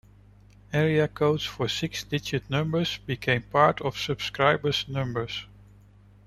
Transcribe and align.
Area 0.73 1.07
codes 1.07 1.43
for 1.45 1.67
six-digit 1.69 2.49
numbers 2.49 2.97
became 2.97 3.43
part 3.43 3.79
of 3.81 3.95
subscriber's 3.99 4.87
numbers. 4.87 5.45